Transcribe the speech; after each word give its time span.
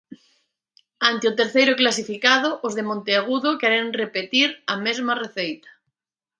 Ante 1.09 1.25
o 1.31 1.37
terceiro 1.39 1.73
clasificado, 1.81 2.49
os 2.67 2.73
de 2.77 2.83
Monteagudo 2.89 3.59
queren 3.61 3.87
repetir 4.03 4.49
a 4.73 4.75
mesma 4.85 5.13
receita. 5.23 5.69